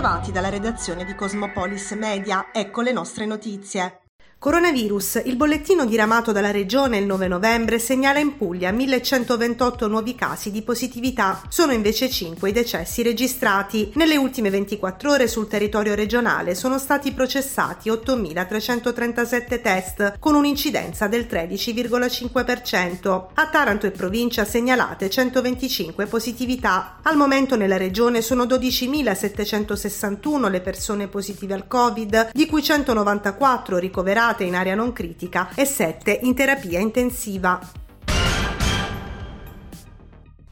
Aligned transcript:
bentrovati 0.00 0.32
dalla 0.32 0.48
redazione 0.48 1.04
di 1.04 1.14
Cosmopolis 1.14 1.90
Media. 1.92 2.48
Ecco 2.52 2.80
le 2.80 2.92
nostre 2.92 3.26
notizie. 3.26 4.09
Coronavirus. 4.40 5.20
Il 5.26 5.36
bollettino 5.36 5.84
diramato 5.84 6.32
dalla 6.32 6.50
Regione 6.50 6.96
il 6.96 7.04
9 7.04 7.28
novembre 7.28 7.78
segnala 7.78 8.20
in 8.20 8.38
Puglia 8.38 8.70
1128 8.70 9.86
nuovi 9.86 10.14
casi 10.14 10.50
di 10.50 10.62
positività. 10.62 11.42
Sono 11.50 11.72
invece 11.72 12.08
5 12.08 12.48
i 12.48 12.52
decessi 12.52 13.02
registrati. 13.02 13.92
Nelle 13.96 14.16
ultime 14.16 14.48
24 14.48 15.10
ore 15.10 15.28
sul 15.28 15.46
territorio 15.46 15.94
regionale 15.94 16.54
sono 16.54 16.78
stati 16.78 17.12
processati 17.12 17.90
8.337 17.90 19.60
test, 19.60 20.14
con 20.18 20.34
un'incidenza 20.34 21.06
del 21.06 21.26
13,5%. 21.30 23.26
A 23.34 23.46
Taranto 23.48 23.86
e 23.86 23.90
provincia 23.90 24.46
segnalate 24.46 25.10
125 25.10 26.06
positività. 26.06 27.00
Al 27.02 27.18
momento 27.18 27.56
nella 27.56 27.76
regione 27.76 28.22
sono 28.22 28.44
12.761 28.44 30.48
le 30.48 30.62
persone 30.62 31.08
positive 31.08 31.52
al 31.52 31.66
Covid, 31.66 32.30
di 32.32 32.46
cui 32.46 32.62
194 32.62 33.76
ricoverate 33.76 34.28
in 34.38 34.54
area 34.54 34.74
non 34.74 34.92
critica 34.92 35.50
e 35.54 35.64
7 35.64 36.20
in 36.22 36.34
terapia 36.34 36.78
intensiva. 36.78 37.79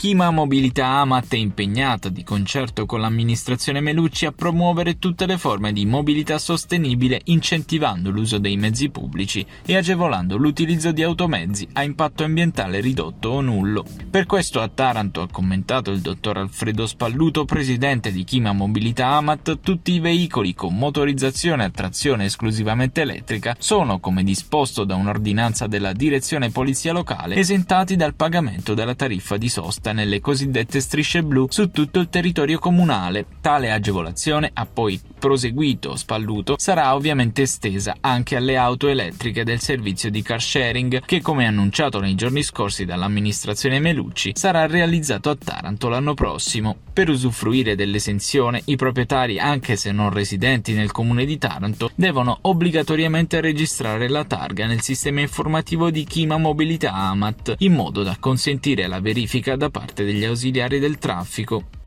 Chima 0.00 0.30
Mobilità 0.30 0.86
Amat 0.86 1.34
è 1.34 1.36
impegnata 1.36 2.08
di 2.08 2.24
concerto 2.24 2.86
con 2.86 3.02
l'amministrazione 3.02 3.80
Melucci 3.80 4.24
a 4.24 4.32
promuovere 4.32 4.98
tutte 4.98 5.26
le 5.26 5.36
forme 5.36 5.74
di 5.74 5.84
mobilità 5.84 6.38
sostenibile 6.38 7.20
incentivando 7.24 8.08
l'uso 8.08 8.38
dei 8.38 8.56
mezzi 8.56 8.88
pubblici 8.88 9.44
e 9.62 9.76
agevolando 9.76 10.38
l'utilizzo 10.38 10.90
di 10.92 11.02
automezzi 11.02 11.68
a 11.74 11.82
impatto 11.82 12.24
ambientale 12.24 12.80
ridotto 12.80 13.28
o 13.28 13.42
nullo. 13.42 13.84
Per 14.08 14.24
questo 14.24 14.62
a 14.62 14.68
Taranto, 14.68 15.20
ha 15.20 15.28
commentato 15.30 15.90
il 15.90 16.00
dottor 16.00 16.38
Alfredo 16.38 16.86
Spalluto, 16.86 17.44
presidente 17.44 18.10
di 18.10 18.24
Chima 18.24 18.52
Mobilità 18.52 19.08
Amat, 19.08 19.60
tutti 19.60 19.92
i 19.92 20.00
veicoli 20.00 20.54
con 20.54 20.78
motorizzazione 20.78 21.64
a 21.64 21.70
trazione 21.70 22.24
esclusivamente 22.24 23.02
elettrica 23.02 23.54
sono, 23.58 24.00
come 24.00 24.24
disposto 24.24 24.84
da 24.84 24.94
un'ordinanza 24.94 25.66
della 25.66 25.92
direzione 25.92 26.48
polizia 26.48 26.94
locale, 26.94 27.34
esentati 27.34 27.96
dal 27.96 28.14
pagamento 28.14 28.72
della 28.72 28.94
tariffa 28.94 29.36
di 29.36 29.50
sosta 29.50 29.88
vista 29.90 29.92
nelle 29.92 30.20
cosiddette 30.20 30.80
strisce 30.80 31.22
blu 31.22 31.46
su 31.50 31.70
tutto 31.70 31.98
il 31.98 32.08
territorio 32.08 32.58
comunale. 32.58 33.26
Tale 33.40 33.72
agevolazione 33.72 34.50
ha 34.52 34.66
poi 34.66 35.00
proseguito 35.20 35.94
Spalluto 35.94 36.56
sarà 36.58 36.96
ovviamente 36.96 37.42
estesa 37.42 37.94
anche 38.00 38.34
alle 38.34 38.56
auto 38.56 38.88
elettriche 38.88 39.44
del 39.44 39.60
servizio 39.60 40.10
di 40.10 40.22
car 40.22 40.42
sharing 40.42 41.02
che 41.04 41.20
come 41.20 41.46
annunciato 41.46 42.00
nei 42.00 42.16
giorni 42.16 42.42
scorsi 42.42 42.84
dall'amministrazione 42.84 43.78
Melucci 43.78 44.32
sarà 44.34 44.66
realizzato 44.66 45.30
a 45.30 45.36
Taranto 45.36 45.88
l'anno 45.88 46.14
prossimo. 46.14 46.76
Per 46.92 47.08
usufruire 47.08 47.76
dell'esenzione 47.76 48.62
i 48.64 48.76
proprietari 48.76 49.38
anche 49.38 49.76
se 49.76 49.92
non 49.92 50.10
residenti 50.10 50.72
nel 50.72 50.90
comune 50.90 51.24
di 51.24 51.38
Taranto 51.38 51.90
devono 51.94 52.38
obbligatoriamente 52.40 53.40
registrare 53.40 54.08
la 54.08 54.24
targa 54.24 54.66
nel 54.66 54.80
sistema 54.80 55.20
informativo 55.20 55.90
di 55.90 56.02
Chima 56.04 56.38
Mobilità 56.38 56.94
Amat 56.94 57.56
in 57.58 57.74
modo 57.74 58.02
da 58.02 58.16
consentire 58.18 58.86
la 58.86 59.00
verifica 59.00 59.54
da 59.54 59.68
parte 59.68 60.04
degli 60.04 60.24
ausiliari 60.24 60.78
del 60.78 60.98
traffico 60.98 61.78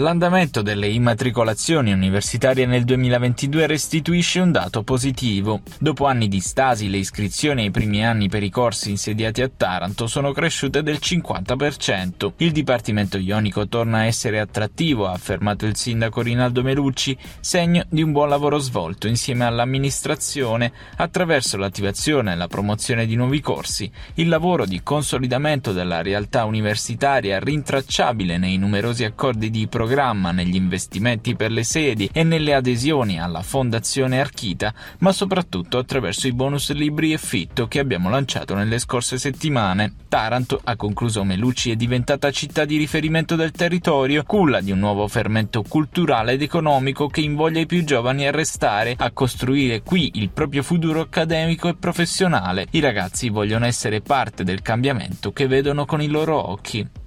L'andamento 0.00 0.62
delle 0.62 0.88
immatricolazioni 0.88 1.92
universitarie 1.92 2.64
nel 2.64 2.84
2022 2.84 3.66
restituisce 3.66 4.40
un 4.40 4.50
dato 4.50 4.82
positivo. 4.82 5.60
Dopo 5.78 6.06
anni 6.06 6.26
di 6.26 6.40
stasi, 6.40 6.88
le 6.88 6.96
iscrizioni 6.96 7.64
ai 7.64 7.70
primi 7.70 8.02
anni 8.02 8.30
per 8.30 8.42
i 8.42 8.48
corsi 8.48 8.88
insediati 8.88 9.42
a 9.42 9.50
Taranto 9.54 10.06
sono 10.06 10.32
cresciute 10.32 10.82
del 10.82 11.00
50%. 11.02 12.32
Il 12.38 12.52
Dipartimento 12.52 13.18
Ionico 13.18 13.68
torna 13.68 13.98
a 13.98 14.04
essere 14.06 14.40
attrattivo, 14.40 15.06
ha 15.06 15.12
affermato 15.12 15.66
il 15.66 15.76
sindaco 15.76 16.22
Rinaldo 16.22 16.62
Melucci, 16.62 17.14
segno 17.38 17.84
di 17.90 18.00
un 18.00 18.12
buon 18.12 18.30
lavoro 18.30 18.56
svolto 18.56 19.06
insieme 19.06 19.44
all'amministrazione 19.44 20.72
attraverso 20.96 21.58
l'attivazione 21.58 22.32
e 22.32 22.36
la 22.36 22.48
promozione 22.48 23.04
di 23.04 23.16
nuovi 23.16 23.42
corsi, 23.42 23.92
il 24.14 24.28
lavoro 24.28 24.64
di 24.64 24.80
consolidamento 24.82 25.72
della 25.72 26.00
realtà 26.00 26.46
universitaria 26.46 27.38
rintracciabile 27.38 28.38
nei 28.38 28.56
numerosi 28.56 29.04
accordi 29.04 29.50
di 29.50 29.66
programma 29.66 29.88
programma 29.90 30.30
negli 30.30 30.54
investimenti 30.54 31.34
per 31.34 31.50
le 31.50 31.64
sedi 31.64 32.08
e 32.12 32.22
nelle 32.22 32.54
adesioni 32.54 33.20
alla 33.20 33.42
Fondazione 33.42 34.20
Archita, 34.20 34.72
ma 34.98 35.10
soprattutto 35.10 35.78
attraverso 35.78 36.28
i 36.28 36.32
bonus 36.32 36.70
libri 36.70 37.12
e 37.12 37.18
fitto 37.18 37.66
che 37.66 37.80
abbiamo 37.80 38.08
lanciato 38.08 38.54
nelle 38.54 38.78
scorse 38.78 39.18
settimane. 39.18 39.94
Taranto, 40.06 40.60
ha 40.62 40.76
concluso 40.76 41.24
Melucci, 41.24 41.72
è 41.72 41.74
diventata 41.74 42.30
città 42.30 42.64
di 42.64 42.76
riferimento 42.76 43.34
del 43.34 43.50
territorio, 43.50 44.22
culla 44.22 44.60
di 44.60 44.70
un 44.70 44.78
nuovo 44.78 45.08
fermento 45.08 45.64
culturale 45.66 46.34
ed 46.34 46.42
economico 46.42 47.08
che 47.08 47.22
invoglia 47.22 47.58
i 47.58 47.66
più 47.66 47.82
giovani 47.82 48.28
a 48.28 48.30
restare, 48.30 48.94
a 48.96 49.10
costruire 49.10 49.82
qui 49.82 50.12
il 50.14 50.30
proprio 50.30 50.62
futuro 50.62 51.00
accademico 51.00 51.66
e 51.66 51.74
professionale. 51.74 52.68
I 52.70 52.78
ragazzi 52.78 53.28
vogliono 53.28 53.66
essere 53.66 54.02
parte 54.02 54.44
del 54.44 54.62
cambiamento 54.62 55.32
che 55.32 55.48
vedono 55.48 55.84
con 55.84 56.00
i 56.00 56.06
loro 56.06 56.48
occhi. 56.48 56.99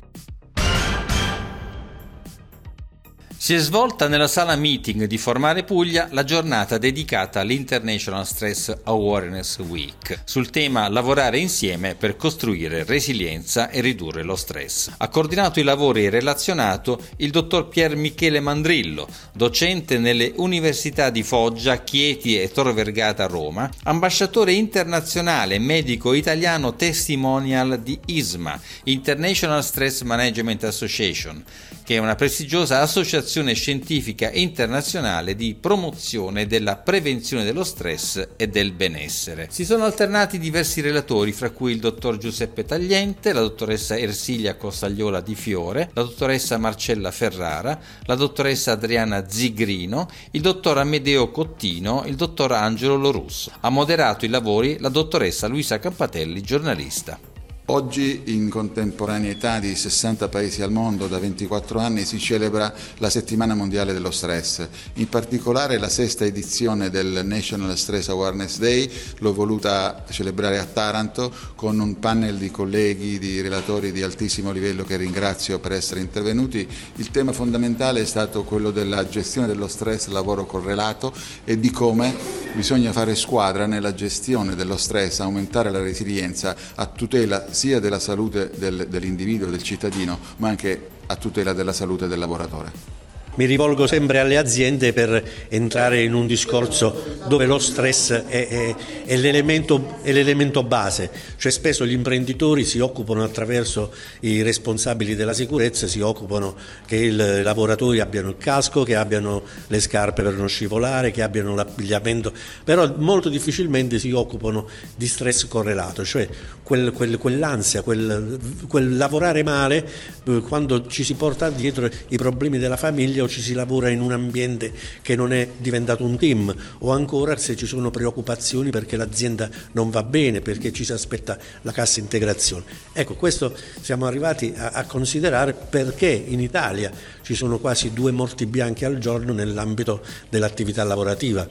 Si 3.43 3.53
è 3.53 3.57
svolta 3.57 4.07
nella 4.07 4.29
sala 4.29 4.55
meeting 4.55 5.03
di 5.03 5.17
Formare 5.17 5.65
Puglia 5.65 6.07
la 6.11 6.23
giornata 6.23 6.77
dedicata 6.77 7.41
all'International 7.41 8.25
Stress 8.25 8.73
Awareness 8.83 9.59
Week 9.59 10.21
sul 10.23 10.49
tema 10.49 10.87
lavorare 10.87 11.39
insieme 11.39 11.95
per 11.95 12.15
costruire 12.15 12.85
resilienza 12.85 13.69
e 13.69 13.81
ridurre 13.81 14.23
lo 14.23 14.37
stress. 14.37 14.91
Ha 14.95 15.09
coordinato 15.09 15.59
i 15.59 15.63
lavori 15.63 16.07
relazionato 16.07 16.97
il 17.17 17.31
dottor 17.31 17.67
Pier 17.67 17.97
Michele 17.97 18.39
Mandrillo, 18.39 19.09
docente 19.33 19.97
nelle 19.97 20.31
università 20.37 21.09
di 21.09 21.21
Foggia, 21.21 21.83
Chieti 21.83 22.41
e 22.41 22.49
Tor 22.49 22.73
Vergata 22.73 23.25
Roma, 23.25 23.69
ambasciatore 23.83 24.53
internazionale 24.53 25.59
medico 25.59 26.13
italiano 26.13 26.77
testimonial 26.77 27.81
di 27.83 27.99
ISMA, 28.05 28.57
International 28.85 29.61
Stress 29.61 30.03
Management 30.03 30.63
Association, 30.63 31.43
che 31.83 31.95
è 31.95 31.99
una 31.99 32.15
prestigiosa 32.15 32.81
associazione 32.81 33.53
scientifica 33.53 34.31
internazionale 34.31 35.35
di 35.35 35.53
promozione 35.53 36.47
della 36.47 36.77
prevenzione 36.77 37.43
dello 37.43 37.63
stress 37.63 38.29
e 38.37 38.47
del 38.47 38.71
benessere. 38.71 39.47
Si 39.51 39.65
sono 39.65 39.83
alternati 39.83 40.39
diversi 40.39 40.81
relatori, 40.81 41.31
fra 41.33 41.51
cui 41.51 41.73
il 41.73 41.79
dottor 41.79 42.17
Giuseppe 42.17 42.63
Tagliente, 42.63 43.33
la 43.33 43.41
dottoressa 43.41 43.97
Ersilia 43.97 44.55
Costagliola 44.55 45.21
di 45.21 45.35
Fiore, 45.35 45.89
la 45.93 46.03
dottoressa 46.03 46.57
Marcella 46.57 47.11
Ferrara, 47.11 47.79
la 48.05 48.15
dottoressa 48.15 48.71
Adriana 48.71 49.27
Zigrino, 49.27 50.07
il 50.31 50.41
dottor 50.41 50.77
Amedeo 50.77 51.31
Cottino, 51.31 52.03
il 52.05 52.15
dottor 52.15 52.53
Angelo 52.53 52.95
Lorusso. 52.95 53.51
Ha 53.59 53.69
moderato 53.69 54.25
i 54.25 54.29
lavori 54.29 54.77
la 54.79 54.89
dottoressa 54.89 55.47
Luisa 55.47 55.79
Campatelli, 55.79 56.41
giornalista. 56.41 57.32
Oggi 57.67 58.23
in 58.25 58.49
contemporaneità 58.49 59.57
di 59.57 59.73
60 59.73 60.27
paesi 60.27 60.61
al 60.61 60.69
mondo 60.69 61.07
da 61.07 61.17
24 61.17 61.79
anni 61.79 62.03
si 62.03 62.19
celebra 62.19 62.73
la 62.97 63.09
settimana 63.09 63.55
mondiale 63.55 63.93
dello 63.93 64.11
stress, 64.11 64.67
in 64.95 65.07
particolare 65.07 65.77
la 65.77 65.87
sesta 65.87 66.25
edizione 66.25 66.89
del 66.89 67.21
National 67.23 67.77
Stress 67.77 68.09
Awareness 68.09 68.57
Day 68.57 68.91
l'ho 69.19 69.33
voluta 69.33 70.03
celebrare 70.09 70.59
a 70.59 70.65
Taranto 70.65 71.31
con 71.55 71.79
un 71.79 71.99
panel 71.99 72.35
di 72.35 72.51
colleghi, 72.51 73.17
di 73.17 73.39
relatori 73.39 73.93
di 73.93 74.01
altissimo 74.03 74.51
livello 74.51 74.83
che 74.83 74.97
ringrazio 74.97 75.59
per 75.59 75.71
essere 75.71 76.01
intervenuti. 76.01 76.67
Il 76.95 77.11
tema 77.11 77.31
fondamentale 77.31 78.01
è 78.01 78.05
stato 78.05 78.43
quello 78.43 78.71
della 78.71 79.07
gestione 79.07 79.47
dello 79.47 79.69
stress 79.69 80.07
lavoro 80.07 80.45
correlato 80.45 81.13
e 81.45 81.57
di 81.57 81.71
come 81.71 82.41
bisogna 82.53 82.91
fare 82.91 83.15
squadra 83.15 83.67
nella 83.67 83.93
gestione 83.93 84.53
dello 84.53 84.75
stress, 84.75 85.21
aumentare 85.21 85.71
la 85.71 85.81
resilienza 85.81 86.55
a 86.75 86.85
tutela 86.87 87.51
sia 87.53 87.79
della 87.79 87.99
salute 87.99 88.51
del, 88.55 88.87
dell'individuo, 88.89 89.49
del 89.49 89.63
cittadino, 89.63 90.19
ma 90.37 90.49
anche 90.49 90.89
a 91.05 91.15
tutela 91.15 91.53
della 91.53 91.73
salute 91.73 92.07
del 92.07 92.19
lavoratore. 92.19 93.02
Mi 93.35 93.45
rivolgo 93.45 93.87
sempre 93.87 94.19
alle 94.19 94.37
aziende 94.37 94.93
per 94.93 95.47
entrare 95.49 96.03
in 96.03 96.13
un 96.13 96.27
discorso 96.27 97.17
dove 97.27 97.45
lo 97.45 97.57
stress 97.57 98.11
è, 98.11 98.47
è, 98.47 98.75
è, 99.05 99.15
l'elemento, 99.17 99.97
è, 100.03 100.11
l'elemento, 100.11 100.63
base, 100.63 101.09
cioè 101.37 101.51
spesso 101.51 101.85
gli 101.85 101.93
imprenditori 101.93 102.63
si 102.63 102.79
occupano 102.79 103.23
attraverso 103.23 103.91
i 104.21 104.41
responsabili 104.43 105.15
della 105.15 105.33
sicurezza, 105.33 105.87
si 105.87 105.99
occupano 105.99 106.55
che 106.85 106.95
i 106.95 107.11
lavoratori 107.11 107.99
abbiano 107.99 108.29
il 108.29 108.37
casco, 108.37 108.83
che 108.83 108.95
abbiano 108.95 109.41
le 109.67 109.79
scarpe 109.79 110.21
per 110.21 110.33
non 110.33 110.47
scivolare, 110.47 111.09
che 111.09 111.23
abbiano 111.23 111.55
l'abbigliamento, 111.55 112.31
però 112.63 112.93
molto 112.97 113.29
difficilmente 113.29 113.97
si 113.97 114.11
occupano 114.11 114.67
di 114.95 115.07
stress 115.07 115.47
correlato, 115.47 116.05
cioè 116.05 116.27
quel, 116.61 116.91
quel, 116.91 117.17
quell'ansia, 117.17 117.81
quel, 117.81 118.39
quel 118.67 118.95
lavorare 118.95 119.43
male 119.43 119.89
eh, 120.27 120.41
quando 120.47 120.85
ci 120.87 121.03
si 121.03 121.15
porta 121.15 121.49
dietro 121.49 121.89
i 122.09 122.17
problemi 122.17 122.59
della 122.59 122.77
famiglia 122.77 122.91
famiglia 122.93 123.22
o 123.23 123.27
ci 123.27 123.41
si 123.41 123.53
lavora 123.53 123.89
in 123.89 124.01
un 124.01 124.11
ambiente 124.11 124.71
che 125.01 125.15
non 125.15 125.33
è 125.33 125.49
diventato 125.57 126.03
un 126.03 126.17
team 126.17 126.53
o 126.79 126.91
ancora 126.91 127.37
se 127.37 127.55
ci 127.55 127.65
sono 127.65 127.91
preoccupazioni 127.91 128.69
perché 128.69 128.95
l'azienda 128.95 129.49
non 129.73 129.89
va 129.89 130.03
bene, 130.03 130.41
perché 130.41 130.71
ci 130.71 130.83
si 130.83 130.91
aspetta 130.91 131.37
la 131.61 131.71
cassa 131.71 131.99
integrazione. 131.99 132.63
Ecco, 132.93 133.15
questo 133.15 133.55
siamo 133.81 134.05
arrivati 134.05 134.53
a, 134.55 134.69
a 134.69 134.85
considerare 134.85 135.53
perché 135.53 136.09
in 136.09 136.39
Italia 136.39 136.91
ci 137.21 137.35
sono 137.35 137.59
quasi 137.59 137.93
due 137.93 138.11
morti 138.11 138.45
bianchi 138.45 138.85
al 138.85 138.97
giorno 138.97 139.33
nell'ambito 139.33 140.03
dell'attività 140.29 140.83
lavorativa. 140.83 141.47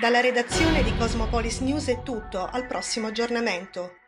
Dalla 0.00 0.20
redazione 0.20 0.82
di 0.82 0.96
Cosmopolis 0.96 1.58
News 1.60 1.88
è 1.88 2.02
tutto, 2.02 2.48
al 2.50 2.66
prossimo 2.66 3.08
aggiornamento. 3.08 3.99